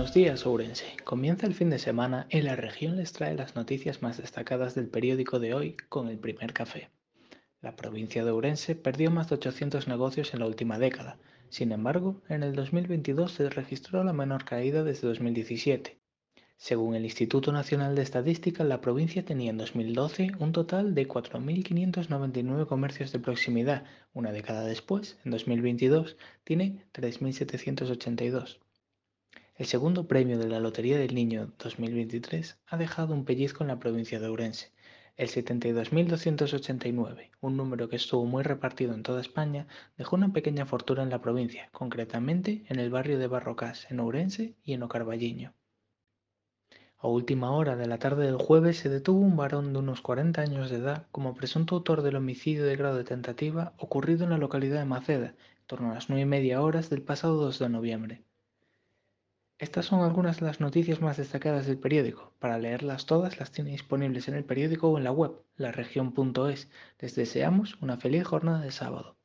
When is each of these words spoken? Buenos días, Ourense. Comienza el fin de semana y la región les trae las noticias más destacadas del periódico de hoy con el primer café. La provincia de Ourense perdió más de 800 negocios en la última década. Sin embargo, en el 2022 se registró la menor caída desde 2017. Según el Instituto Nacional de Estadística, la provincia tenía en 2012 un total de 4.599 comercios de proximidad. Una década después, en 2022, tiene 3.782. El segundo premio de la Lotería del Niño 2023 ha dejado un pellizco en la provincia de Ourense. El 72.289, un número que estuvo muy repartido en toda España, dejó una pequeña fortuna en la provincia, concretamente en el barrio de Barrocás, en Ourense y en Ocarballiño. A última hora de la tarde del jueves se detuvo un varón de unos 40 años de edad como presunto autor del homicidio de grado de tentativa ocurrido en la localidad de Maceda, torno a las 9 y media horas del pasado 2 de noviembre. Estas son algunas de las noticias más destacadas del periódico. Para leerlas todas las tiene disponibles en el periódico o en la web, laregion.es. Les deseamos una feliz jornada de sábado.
Buenos 0.00 0.14
días, 0.14 0.46
Ourense. 0.46 0.86
Comienza 1.04 1.46
el 1.46 1.52
fin 1.52 1.68
de 1.68 1.78
semana 1.78 2.26
y 2.30 2.40
la 2.40 2.56
región 2.56 2.96
les 2.96 3.12
trae 3.12 3.34
las 3.34 3.54
noticias 3.54 4.00
más 4.00 4.16
destacadas 4.16 4.74
del 4.74 4.88
periódico 4.88 5.38
de 5.38 5.52
hoy 5.52 5.76
con 5.90 6.08
el 6.08 6.18
primer 6.18 6.54
café. 6.54 6.88
La 7.60 7.76
provincia 7.76 8.24
de 8.24 8.30
Ourense 8.30 8.74
perdió 8.74 9.10
más 9.10 9.28
de 9.28 9.34
800 9.34 9.88
negocios 9.88 10.32
en 10.32 10.40
la 10.40 10.46
última 10.46 10.78
década. 10.78 11.18
Sin 11.50 11.70
embargo, 11.70 12.22
en 12.30 12.42
el 12.42 12.54
2022 12.54 13.30
se 13.30 13.50
registró 13.50 14.02
la 14.02 14.14
menor 14.14 14.46
caída 14.46 14.84
desde 14.84 15.06
2017. 15.06 16.00
Según 16.56 16.94
el 16.94 17.04
Instituto 17.04 17.52
Nacional 17.52 17.94
de 17.94 18.00
Estadística, 18.00 18.64
la 18.64 18.80
provincia 18.80 19.22
tenía 19.26 19.50
en 19.50 19.58
2012 19.58 20.30
un 20.38 20.52
total 20.52 20.94
de 20.94 21.06
4.599 21.06 22.66
comercios 22.66 23.12
de 23.12 23.18
proximidad. 23.18 23.84
Una 24.14 24.32
década 24.32 24.64
después, 24.64 25.18
en 25.26 25.32
2022, 25.32 26.16
tiene 26.44 26.86
3.782. 26.94 28.60
El 29.60 29.66
segundo 29.66 30.08
premio 30.08 30.38
de 30.38 30.48
la 30.48 30.58
Lotería 30.58 30.98
del 30.98 31.14
Niño 31.14 31.52
2023 31.62 32.58
ha 32.66 32.78
dejado 32.78 33.12
un 33.12 33.26
pellizco 33.26 33.62
en 33.62 33.68
la 33.68 33.78
provincia 33.78 34.18
de 34.18 34.26
Ourense. 34.26 34.72
El 35.18 35.28
72.289, 35.28 37.28
un 37.42 37.58
número 37.58 37.90
que 37.90 37.96
estuvo 37.96 38.24
muy 38.24 38.42
repartido 38.42 38.94
en 38.94 39.02
toda 39.02 39.20
España, 39.20 39.66
dejó 39.98 40.16
una 40.16 40.32
pequeña 40.32 40.64
fortuna 40.64 41.02
en 41.02 41.10
la 41.10 41.20
provincia, 41.20 41.68
concretamente 41.72 42.64
en 42.68 42.80
el 42.80 42.88
barrio 42.88 43.18
de 43.18 43.26
Barrocás, 43.26 43.86
en 43.90 44.00
Ourense 44.00 44.54
y 44.64 44.72
en 44.72 44.82
Ocarballiño. 44.82 45.52
A 46.96 47.08
última 47.08 47.50
hora 47.50 47.76
de 47.76 47.86
la 47.86 47.98
tarde 47.98 48.24
del 48.24 48.38
jueves 48.38 48.78
se 48.78 48.88
detuvo 48.88 49.20
un 49.20 49.36
varón 49.36 49.74
de 49.74 49.80
unos 49.80 50.00
40 50.00 50.40
años 50.40 50.70
de 50.70 50.78
edad 50.78 51.06
como 51.12 51.34
presunto 51.34 51.74
autor 51.74 52.00
del 52.00 52.16
homicidio 52.16 52.64
de 52.64 52.76
grado 52.76 52.96
de 52.96 53.04
tentativa 53.04 53.74
ocurrido 53.76 54.24
en 54.24 54.30
la 54.30 54.38
localidad 54.38 54.78
de 54.78 54.86
Maceda, 54.86 55.34
torno 55.66 55.90
a 55.90 55.94
las 55.96 56.08
9 56.08 56.22
y 56.22 56.24
media 56.24 56.62
horas 56.62 56.88
del 56.88 57.02
pasado 57.02 57.36
2 57.36 57.58
de 57.58 57.68
noviembre. 57.68 58.24
Estas 59.60 59.86
son 59.86 60.00
algunas 60.00 60.40
de 60.40 60.46
las 60.46 60.58
noticias 60.58 61.00
más 61.02 61.18
destacadas 61.18 61.66
del 61.66 61.78
periódico. 61.78 62.32
Para 62.40 62.58
leerlas 62.58 63.06
todas 63.06 63.38
las 63.38 63.52
tiene 63.52 63.70
disponibles 63.70 64.26
en 64.26 64.34
el 64.34 64.44
periódico 64.44 64.88
o 64.88 64.98
en 64.98 65.04
la 65.04 65.12
web, 65.12 65.44
laregion.es. 65.56 66.68
Les 66.98 67.14
deseamos 67.14 67.76
una 67.82 67.98
feliz 67.98 68.26
jornada 68.26 68.60
de 68.62 68.72
sábado. 68.72 69.19